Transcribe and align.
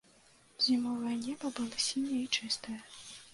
Зімовае 0.67 1.17
неба 1.25 1.51
было 1.59 1.77
сіняе 1.89 2.19
і 2.23 2.31
чыстае. 2.41 2.81